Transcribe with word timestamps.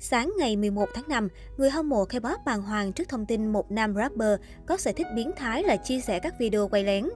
Sáng 0.00 0.32
ngày 0.38 0.56
11 0.56 0.88
tháng 0.94 1.08
5, 1.08 1.28
người 1.56 1.70
hâm 1.70 1.88
mộ 1.88 2.04
K-pop 2.04 2.36
bàng 2.44 2.62
hoàng 2.62 2.92
trước 2.92 3.08
thông 3.08 3.26
tin 3.26 3.52
một 3.52 3.70
nam 3.70 3.94
rapper 3.94 4.40
có 4.66 4.76
sở 4.76 4.92
thích 4.92 5.06
biến 5.14 5.30
thái 5.36 5.62
là 5.62 5.76
chia 5.76 6.00
sẻ 6.00 6.18
các 6.18 6.34
video 6.38 6.68
quay 6.68 6.84
lén. 6.84 7.08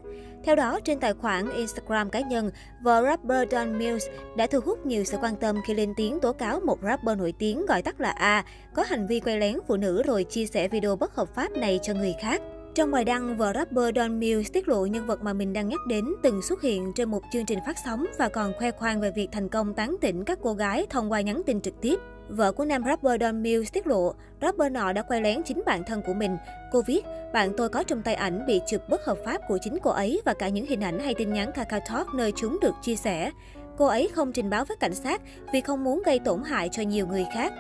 Theo 0.45 0.57
đó, 0.57 0.81
trên 0.81 1.01
tài 1.01 1.15
khoản 1.15 1.51
Instagram 1.51 2.11
cá 2.11 2.21
nhân, 2.21 2.51
vợ 2.83 3.03
rapper 3.03 3.49
Don 3.51 3.79
Mills 3.79 4.07
đã 4.37 4.47
thu 4.47 4.61
hút 4.65 4.87
nhiều 4.87 5.05
sự 5.05 5.17
quan 5.21 5.37
tâm 5.37 5.57
khi 5.67 5.75
lên 5.75 5.93
tiếng 5.97 6.21
tố 6.21 6.33
cáo 6.33 6.61
một 6.61 6.79
rapper 6.83 7.19
nổi 7.19 7.35
tiếng 7.39 7.67
gọi 7.67 7.83
tắt 7.83 8.01
là 8.01 8.11
A 8.11 8.45
có 8.75 8.83
hành 8.83 9.07
vi 9.07 9.21
quay 9.21 9.39
lén 9.39 9.59
phụ 9.69 9.77
nữ 9.77 10.03
rồi 10.03 10.25
chia 10.25 10.47
sẻ 10.47 10.69
video 10.69 10.97
bất 10.97 11.15
hợp 11.15 11.35
pháp 11.35 11.53
này 11.53 11.79
cho 11.83 11.95
người 11.95 12.15
khác. 12.21 12.43
Trong 12.75 12.91
bài 12.91 13.05
đăng, 13.05 13.37
vợ 13.37 13.53
rapper 13.55 13.97
Don 13.97 14.21
Mills 14.21 14.53
tiết 14.53 14.69
lộ 14.69 14.87
nhân 14.87 15.07
vật 15.07 15.23
mà 15.23 15.33
mình 15.33 15.53
đang 15.53 15.69
nhắc 15.69 15.81
đến 15.89 16.05
từng 16.23 16.43
xuất 16.43 16.63
hiện 16.63 16.93
trên 16.95 17.11
một 17.11 17.23
chương 17.33 17.47
trình 17.47 17.59
phát 17.67 17.77
sóng 17.85 18.07
và 18.19 18.29
còn 18.29 18.53
khoe 18.59 18.71
khoang 18.71 19.01
về 19.01 19.11
việc 19.11 19.29
thành 19.33 19.49
công 19.49 19.75
tán 19.75 19.97
tỉnh 20.01 20.25
các 20.25 20.39
cô 20.43 20.55
gái 20.55 20.87
thông 20.91 21.13
qua 21.13 21.21
nhắn 21.21 21.43
tin 21.47 21.61
trực 21.61 21.81
tiếp. 21.81 21.99
Vợ 22.37 22.53
của 22.53 22.65
nam 22.65 22.85
rapper 22.85 23.21
Don 23.21 23.43
Mills 23.43 23.73
tiết 23.73 23.87
lộ, 23.87 24.15
rapper 24.43 24.73
nọ 24.73 24.93
đã 24.93 25.03
quay 25.03 25.21
lén 25.21 25.43
chính 25.43 25.63
bạn 25.67 25.85
thân 25.85 26.03
của 26.07 26.15
mình. 26.15 26.37
Cô 26.73 26.83
viết, 26.87 27.05
bạn 27.33 27.53
tôi 27.57 27.69
có 27.69 27.83
trong 27.83 28.03
tay 28.03 28.15
ảnh 28.15 28.47
bị 28.47 28.61
chụp 28.69 28.81
bất 28.89 29.05
hợp 29.05 29.19
pháp 29.25 29.41
của 29.49 29.59
chính 29.63 29.79
cô 29.83 29.91
ấy 29.91 30.21
và 30.25 30.35
cả 30.35 30.49
những 30.49 30.67
hình 30.67 30.81
ảnh 30.81 30.99
hay 30.99 31.15
tin 31.15 31.33
nhắn 31.33 31.53
Kakao 31.53 31.81
Talk 31.81 32.15
nơi 32.15 32.33
chúng 32.37 32.59
được 32.63 32.75
chia 32.83 32.97
sẻ. 32.97 33.31
Cô 33.79 33.87
ấy 33.87 34.09
không 34.15 34.33
trình 34.33 34.51
báo 34.51 34.65
với 34.65 34.77
cảnh 34.77 34.95
sát 34.95 35.21
vì 35.53 35.61
không 35.61 35.85
muốn 35.85 36.03
gây 36.07 36.19
tổn 36.19 36.43
hại 36.43 36.69
cho 36.73 36.83
nhiều 36.83 37.07
người 37.07 37.27
khác. 37.35 37.53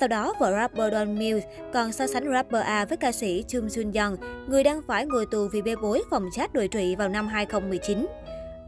Sau 0.00 0.08
đó, 0.08 0.34
vợ 0.38 0.52
rapper 0.52 0.92
Don 0.92 1.18
Mills 1.18 1.44
còn 1.72 1.92
so 1.92 2.06
sánh 2.06 2.32
rapper 2.32 2.62
A 2.62 2.84
với 2.84 2.96
ca 2.96 3.12
sĩ 3.12 3.44
Chung 3.48 3.66
Jun 3.66 4.04
Young, 4.04 4.16
người 4.48 4.64
đang 4.64 4.82
phải 4.86 5.06
ngồi 5.06 5.26
tù 5.26 5.48
vì 5.52 5.62
bê 5.62 5.76
bối 5.82 6.02
phòng 6.10 6.28
chat 6.32 6.52
đồi 6.52 6.68
trụy 6.68 6.96
vào 6.96 7.08
năm 7.08 7.28
2019. 7.28 8.06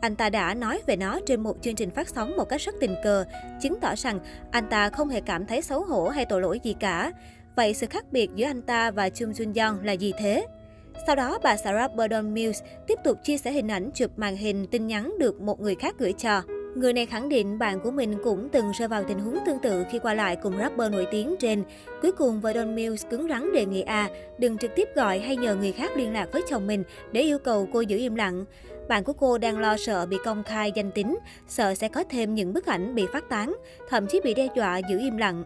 Anh 0.01 0.17
ta 0.17 0.31
đã 0.31 0.55
nói 0.55 0.83
về 0.87 0.97
nó 0.97 1.19
trên 1.27 1.41
một 1.41 1.57
chương 1.63 1.75
trình 1.75 1.91
phát 1.91 2.09
sóng 2.09 2.37
một 2.37 2.45
cách 2.45 2.61
rất 2.61 2.75
tình 2.81 2.95
cờ, 3.05 3.25
chứng 3.63 3.81
tỏ 3.81 3.95
rằng 3.97 4.21
anh 4.51 4.69
ta 4.71 4.91
không 4.91 5.09
hề 5.09 5.21
cảm 5.21 5.47
thấy 5.47 5.63
xấu 5.63 5.85
hổ 5.85 6.09
hay 6.09 6.25
tội 6.25 6.41
lỗi 6.41 6.61
gì 6.63 6.75
cả. 6.81 7.13
Vậy 7.57 7.75
sự 7.75 7.87
khác 7.87 8.05
biệt 8.11 8.31
giữa 8.35 8.47
anh 8.47 8.63
ta 8.63 8.91
và 8.91 9.09
Chung 9.09 9.33
Jun 9.33 9.67
Young 9.67 9.85
là 9.85 9.93
gì 9.93 10.13
thế? 10.19 10.47
Sau 11.07 11.17
đó, 11.17 11.39
bà 11.43 11.57
Sarah 11.57 11.95
Burdon 11.95 12.35
Mills 12.35 12.63
tiếp 12.87 12.99
tục 13.05 13.19
chia 13.23 13.39
sẻ 13.39 13.53
hình 13.53 13.71
ảnh 13.71 13.91
chụp 13.95 14.11
màn 14.17 14.37
hình 14.37 14.67
tin 14.67 14.87
nhắn 14.87 15.15
được 15.19 15.41
một 15.41 15.61
người 15.61 15.75
khác 15.75 15.95
gửi 15.99 16.13
cho. 16.13 16.43
Người 16.77 16.93
này 16.93 17.07
khẳng 17.07 17.29
định 17.29 17.59
bạn 17.59 17.81
của 17.81 17.91
mình 17.91 18.19
cũng 18.25 18.49
từng 18.49 18.73
rơi 18.79 18.89
vào 18.89 19.05
tình 19.05 19.19
huống 19.19 19.39
tương 19.47 19.59
tự 19.59 19.85
khi 19.91 19.99
qua 19.99 20.15
lại 20.15 20.37
cùng 20.37 20.59
rapper 20.59 20.93
nổi 20.93 21.07
tiếng 21.11 21.37
trên. 21.39 21.63
Cuối 22.03 22.13
cùng, 22.13 22.41
vợ 22.41 22.53
Don 22.53 22.75
Mills 22.75 23.07
cứng 23.11 23.29
rắn 23.29 23.53
đề 23.53 23.65
nghị 23.65 23.81
A 23.81 24.09
đừng 24.39 24.59
trực 24.59 24.75
tiếp 24.75 24.89
gọi 24.95 25.19
hay 25.19 25.37
nhờ 25.37 25.55
người 25.55 25.73
khác 25.73 25.91
liên 25.97 26.13
lạc 26.13 26.29
với 26.33 26.43
chồng 26.51 26.67
mình 26.67 26.85
để 27.13 27.21
yêu 27.21 27.39
cầu 27.39 27.69
cô 27.73 27.81
giữ 27.81 27.97
im 27.97 28.15
lặng. 28.15 28.45
Bạn 28.89 29.05
của 29.05 29.13
cô 29.13 29.39
đang 29.39 29.59
lo 29.59 29.77
sợ 29.77 30.07
bị 30.07 30.17
công 30.25 30.43
khai 30.43 30.73
danh 30.75 30.91
tính, 30.91 31.19
sợ 31.49 31.75
sẽ 31.75 31.89
có 31.89 32.05
thêm 32.11 32.35
những 32.35 32.53
bức 32.53 32.67
ảnh 32.67 32.95
bị 32.95 33.07
phát 33.13 33.29
tán, 33.29 33.57
thậm 33.89 34.07
chí 34.07 34.21
bị 34.25 34.35
đe 34.35 34.49
dọa 34.57 34.79
giữ 34.79 34.99
im 34.99 35.17
lặng. 35.17 35.45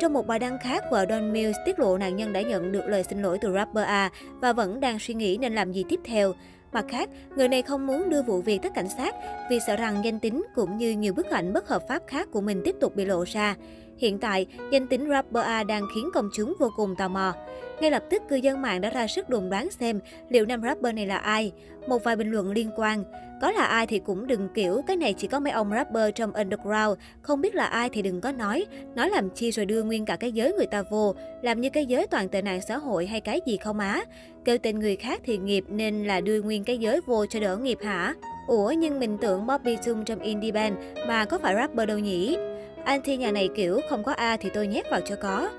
Trong 0.00 0.12
một 0.12 0.26
bài 0.26 0.38
đăng 0.38 0.58
khác, 0.62 0.84
vợ 0.90 1.06
Don 1.08 1.32
Mills 1.32 1.56
tiết 1.66 1.78
lộ 1.78 1.98
nạn 1.98 2.16
nhân 2.16 2.32
đã 2.32 2.42
nhận 2.42 2.72
được 2.72 2.84
lời 2.86 3.04
xin 3.04 3.22
lỗi 3.22 3.38
từ 3.40 3.52
rapper 3.54 3.84
A 3.84 4.10
và 4.40 4.52
vẫn 4.52 4.80
đang 4.80 4.98
suy 4.98 5.14
nghĩ 5.14 5.38
nên 5.40 5.54
làm 5.54 5.72
gì 5.72 5.84
tiếp 5.88 6.00
theo. 6.04 6.32
Mặt 6.74 6.84
khác, 6.88 7.08
người 7.36 7.48
này 7.48 7.62
không 7.62 7.86
muốn 7.86 8.10
đưa 8.10 8.22
vụ 8.22 8.42
việc 8.42 8.62
tới 8.62 8.70
cảnh 8.74 8.88
sát 8.88 9.14
vì 9.50 9.58
sợ 9.66 9.76
rằng 9.76 10.04
danh 10.04 10.18
tính 10.18 10.42
cũng 10.54 10.78
như 10.78 10.92
nhiều 10.92 11.14
bức 11.14 11.30
ảnh 11.30 11.52
bất 11.52 11.68
hợp 11.68 11.82
pháp 11.88 12.02
khác 12.06 12.28
của 12.32 12.40
mình 12.40 12.62
tiếp 12.64 12.74
tục 12.80 12.96
bị 12.96 13.04
lộ 13.04 13.24
ra. 13.24 13.56
Hiện 13.98 14.18
tại, 14.18 14.46
danh 14.70 14.86
tính 14.86 15.08
rapper 15.08 15.44
A 15.44 15.64
đang 15.64 15.82
khiến 15.94 16.10
công 16.14 16.28
chúng 16.34 16.54
vô 16.58 16.70
cùng 16.76 16.96
tò 16.96 17.08
mò. 17.08 17.32
Ngay 17.80 17.90
lập 17.90 18.04
tức, 18.10 18.22
cư 18.28 18.36
dân 18.36 18.62
mạng 18.62 18.80
đã 18.80 18.90
ra 18.90 19.06
sức 19.06 19.28
đồn 19.28 19.50
đoán 19.50 19.70
xem 19.70 20.00
liệu 20.28 20.46
nam 20.46 20.62
rapper 20.62 20.94
này 20.94 21.06
là 21.06 21.16
ai. 21.16 21.52
Một 21.86 22.04
vài 22.04 22.16
bình 22.16 22.30
luận 22.30 22.52
liên 22.52 22.70
quan. 22.76 23.04
Có 23.40 23.50
là 23.50 23.64
ai 23.64 23.86
thì 23.86 23.98
cũng 23.98 24.26
đừng 24.26 24.48
kiểu, 24.54 24.82
cái 24.86 24.96
này 24.96 25.12
chỉ 25.12 25.26
có 25.26 25.40
mấy 25.40 25.52
ông 25.52 25.70
rapper 25.70 26.14
trong 26.14 26.32
underground. 26.32 26.98
Không 27.22 27.40
biết 27.40 27.54
là 27.54 27.64
ai 27.64 27.88
thì 27.88 28.02
đừng 28.02 28.20
có 28.20 28.32
nói. 28.32 28.66
Nói 28.94 29.10
làm 29.10 29.30
chi 29.30 29.50
rồi 29.50 29.66
đưa 29.66 29.82
nguyên 29.82 30.04
cả 30.04 30.16
cái 30.16 30.32
giới 30.32 30.52
người 30.52 30.66
ta 30.66 30.82
vô. 30.82 31.14
Làm 31.42 31.60
như 31.60 31.70
cái 31.70 31.86
giới 31.86 32.06
toàn 32.06 32.28
tệ 32.28 32.42
nạn 32.42 32.60
xã 32.68 32.76
hội 32.76 33.06
hay 33.06 33.20
cái 33.20 33.40
gì 33.46 33.56
không 33.56 33.78
á. 33.78 34.04
Kêu 34.44 34.58
tên 34.58 34.78
người 34.78 34.96
khác 34.96 35.20
thì 35.24 35.38
nghiệp 35.38 35.64
nên 35.68 36.04
là 36.04 36.20
đưa 36.20 36.42
nguyên 36.42 36.64
cái 36.64 36.78
giới 36.78 37.00
vô 37.06 37.26
cho 37.26 37.40
đỡ 37.40 37.56
nghiệp 37.56 37.78
hả? 37.82 38.14
Ủa 38.46 38.70
nhưng 38.70 39.00
mình 39.00 39.18
tưởng 39.18 39.46
Bobby 39.46 39.76
Tung 39.86 40.04
trong 40.04 40.20
indie 40.20 40.52
band 40.52 40.76
mà 41.08 41.24
có 41.24 41.38
phải 41.38 41.54
rapper 41.54 41.88
đâu 41.88 41.98
nhỉ? 41.98 42.36
Anh 42.84 43.02
thi 43.02 43.16
nhà 43.16 43.30
này 43.30 43.48
kiểu 43.54 43.80
không 43.88 44.04
có 44.04 44.12
A 44.12 44.36
thì 44.36 44.50
tôi 44.54 44.66
nhét 44.66 44.90
vào 44.90 45.00
cho 45.00 45.16
có. 45.16 45.50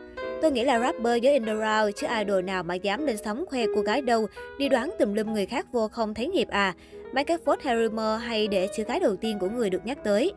Tôi 0.41 0.52
nghĩ 0.52 0.63
là 0.63 0.80
rapper 0.80 1.24
với 1.24 1.34
underground 1.34 1.96
chứ 1.96 2.08
idol 2.19 2.44
nào 2.44 2.63
mà 2.63 2.75
dám 2.75 3.06
lên 3.06 3.18
sóng 3.18 3.46
khoe 3.50 3.66
cô 3.75 3.81
gái 3.81 4.02
đâu, 4.02 4.28
đi 4.58 4.69
đoán 4.69 4.91
tùm 5.00 5.13
lum 5.13 5.34
người 5.34 5.46
khác 5.46 5.66
vô 5.72 5.88
không 5.88 6.13
thấy 6.13 6.28
nghiệp 6.28 6.47
à. 6.50 6.74
Mấy 7.13 7.24
cái 7.24 7.38
phốt 7.46 7.63
hay 7.63 7.75
rumor 7.75 8.22
hay 8.22 8.47
để 8.47 8.68
chữ 8.75 8.84
cái 8.84 9.00
đầu 9.00 9.16
tiên 9.16 9.40
của 9.40 9.50
người 9.50 9.69
được 9.69 9.86
nhắc 9.86 9.97
tới. 10.03 10.34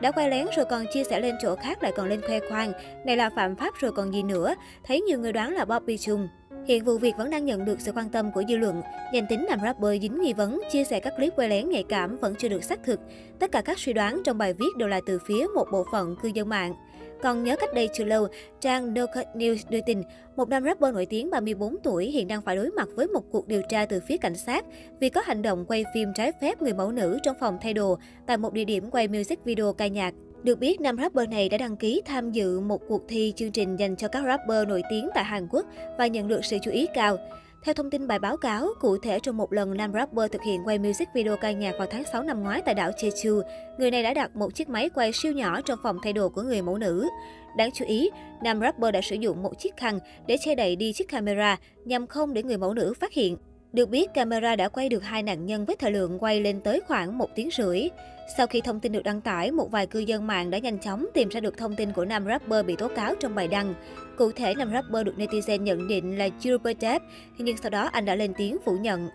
Đã 0.00 0.10
quay 0.10 0.30
lén 0.30 0.46
rồi 0.56 0.66
còn 0.70 0.84
chia 0.92 1.04
sẻ 1.04 1.20
lên 1.20 1.34
chỗ 1.42 1.56
khác 1.56 1.82
lại 1.82 1.92
còn 1.96 2.08
lên 2.08 2.20
khoe 2.26 2.40
khoang. 2.48 2.72
Này 3.06 3.16
là 3.16 3.30
phạm 3.30 3.56
pháp 3.56 3.74
rồi 3.80 3.92
còn 3.92 4.14
gì 4.14 4.22
nữa. 4.22 4.54
Thấy 4.84 5.00
nhiều 5.00 5.18
người 5.18 5.32
đoán 5.32 5.54
là 5.54 5.64
Bobby 5.64 5.98
Chung. 5.98 6.28
Hiện 6.66 6.84
vụ 6.84 6.98
việc 6.98 7.16
vẫn 7.16 7.30
đang 7.30 7.44
nhận 7.44 7.64
được 7.64 7.80
sự 7.80 7.92
quan 7.92 8.08
tâm 8.08 8.32
của 8.32 8.42
dư 8.48 8.56
luận. 8.56 8.82
Danh 9.12 9.26
tính 9.26 9.46
nam 9.48 9.58
rapper 9.62 10.02
dính 10.02 10.20
nghi 10.20 10.32
vấn, 10.32 10.60
chia 10.70 10.84
sẻ 10.84 11.00
các 11.00 11.12
clip 11.16 11.32
quay 11.36 11.48
lén 11.48 11.68
nhạy 11.68 11.84
cảm 11.88 12.16
vẫn 12.16 12.34
chưa 12.38 12.48
được 12.48 12.64
xác 12.64 12.84
thực. 12.84 13.00
Tất 13.38 13.52
cả 13.52 13.62
các 13.62 13.78
suy 13.78 13.92
đoán 13.92 14.22
trong 14.24 14.38
bài 14.38 14.52
viết 14.52 14.76
đều 14.78 14.88
là 14.88 15.00
từ 15.06 15.18
phía 15.26 15.46
một 15.54 15.66
bộ 15.72 15.84
phận 15.92 16.16
cư 16.22 16.30
dân 16.34 16.48
mạng. 16.48 16.74
Còn 17.22 17.44
nhớ 17.44 17.56
cách 17.56 17.74
đây 17.74 17.88
chưa 17.94 18.04
lâu, 18.04 18.28
trang 18.60 18.94
No 18.94 19.06
Cut 19.06 19.24
News 19.34 19.56
đưa 19.68 19.80
tin, 19.86 20.02
một 20.36 20.48
nam 20.48 20.64
rapper 20.64 20.94
nổi 20.94 21.06
tiếng 21.06 21.30
34 21.30 21.76
tuổi 21.82 22.06
hiện 22.06 22.28
đang 22.28 22.42
phải 22.42 22.56
đối 22.56 22.70
mặt 22.70 22.88
với 22.96 23.06
một 23.08 23.22
cuộc 23.30 23.48
điều 23.48 23.62
tra 23.68 23.86
từ 23.86 24.00
phía 24.08 24.16
cảnh 24.16 24.36
sát 24.36 24.64
vì 25.00 25.08
có 25.08 25.22
hành 25.24 25.42
động 25.42 25.64
quay 25.68 25.84
phim 25.94 26.08
trái 26.14 26.32
phép 26.40 26.62
người 26.62 26.72
mẫu 26.72 26.92
nữ 26.92 27.18
trong 27.22 27.36
phòng 27.40 27.58
thay 27.60 27.74
đồ 27.74 27.98
tại 28.26 28.36
một 28.36 28.52
địa 28.52 28.64
điểm 28.64 28.90
quay 28.90 29.08
music 29.08 29.44
video 29.44 29.72
ca 29.72 29.86
nhạc. 29.86 30.14
Được 30.44 30.58
biết, 30.58 30.80
nam 30.80 30.96
rapper 30.96 31.28
này 31.28 31.48
đã 31.48 31.58
đăng 31.58 31.76
ký 31.76 32.02
tham 32.04 32.32
dự 32.32 32.60
một 32.60 32.80
cuộc 32.88 33.02
thi 33.08 33.32
chương 33.36 33.52
trình 33.52 33.76
dành 33.76 33.96
cho 33.96 34.08
các 34.08 34.24
rapper 34.24 34.68
nổi 34.68 34.82
tiếng 34.90 35.08
tại 35.14 35.24
Hàn 35.24 35.48
Quốc 35.50 35.66
và 35.98 36.06
nhận 36.06 36.28
được 36.28 36.44
sự 36.44 36.58
chú 36.62 36.70
ý 36.70 36.86
cao. 36.94 37.16
Theo 37.64 37.74
thông 37.74 37.90
tin 37.90 38.06
bài 38.06 38.18
báo 38.18 38.36
cáo, 38.36 38.68
cụ 38.80 38.98
thể 38.98 39.18
trong 39.22 39.36
một 39.36 39.52
lần 39.52 39.76
nam 39.76 39.92
rapper 39.92 40.32
thực 40.32 40.42
hiện 40.42 40.60
quay 40.64 40.78
music 40.78 41.08
video 41.14 41.36
ca 41.36 41.52
nhạc 41.52 41.74
vào 41.78 41.86
tháng 41.90 42.04
6 42.12 42.22
năm 42.22 42.42
ngoái 42.42 42.62
tại 42.64 42.74
đảo 42.74 42.90
Jeju, 42.90 43.42
người 43.78 43.90
này 43.90 44.02
đã 44.02 44.14
đặt 44.14 44.36
một 44.36 44.54
chiếc 44.54 44.68
máy 44.68 44.88
quay 44.88 45.12
siêu 45.12 45.32
nhỏ 45.32 45.60
trong 45.60 45.78
phòng 45.82 45.98
thay 46.02 46.12
đồ 46.12 46.28
của 46.28 46.42
người 46.42 46.62
mẫu 46.62 46.78
nữ. 46.78 47.08
Đáng 47.56 47.70
chú 47.74 47.84
ý, 47.84 48.10
nam 48.42 48.60
rapper 48.60 48.94
đã 48.94 49.00
sử 49.00 49.16
dụng 49.16 49.42
một 49.42 49.58
chiếc 49.58 49.76
khăn 49.76 49.98
để 50.26 50.36
che 50.40 50.54
đậy 50.54 50.76
đi 50.76 50.92
chiếc 50.92 51.08
camera 51.08 51.58
nhằm 51.84 52.06
không 52.06 52.34
để 52.34 52.42
người 52.42 52.58
mẫu 52.58 52.74
nữ 52.74 52.94
phát 53.00 53.12
hiện. 53.12 53.36
Được 53.74 53.90
biết, 53.90 54.14
camera 54.14 54.56
đã 54.56 54.68
quay 54.68 54.88
được 54.88 55.04
hai 55.04 55.22
nạn 55.22 55.46
nhân 55.46 55.64
với 55.64 55.76
thời 55.76 55.90
lượng 55.90 56.18
quay 56.18 56.40
lên 56.40 56.60
tới 56.60 56.80
khoảng 56.86 57.18
một 57.18 57.30
tiếng 57.34 57.48
rưỡi. 57.50 57.88
Sau 58.36 58.46
khi 58.46 58.60
thông 58.60 58.80
tin 58.80 58.92
được 58.92 59.02
đăng 59.02 59.20
tải, 59.20 59.50
một 59.50 59.70
vài 59.70 59.86
cư 59.86 59.98
dân 59.98 60.26
mạng 60.26 60.50
đã 60.50 60.58
nhanh 60.58 60.78
chóng 60.78 61.06
tìm 61.14 61.28
ra 61.28 61.40
được 61.40 61.58
thông 61.58 61.76
tin 61.76 61.92
của 61.92 62.04
nam 62.04 62.24
rapper 62.26 62.66
bị 62.66 62.76
tố 62.76 62.88
cáo 62.88 63.14
trong 63.20 63.34
bài 63.34 63.48
đăng. 63.48 63.74
Cụ 64.18 64.32
thể, 64.32 64.54
nam 64.54 64.70
rapper 64.72 65.06
được 65.06 65.14
netizen 65.16 65.62
nhận 65.62 65.88
định 65.88 66.18
là 66.18 66.28
Jupiter, 66.40 67.00
nhưng 67.38 67.56
sau 67.56 67.70
đó 67.70 67.88
anh 67.92 68.04
đã 68.04 68.14
lên 68.14 68.32
tiếng 68.36 68.56
phủ 68.64 68.76
nhận. 68.76 69.08